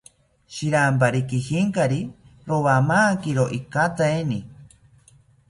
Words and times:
Shirampari 0.53 1.19
kijinkari, 1.33 1.99
rowamakiro 2.47 3.45
ikateini 3.59 4.39